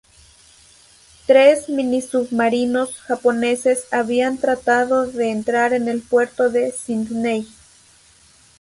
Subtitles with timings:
[1.27, 7.45] Tres minisubmarinos japoneses habían tratado de entrar en el puerto de Sídney.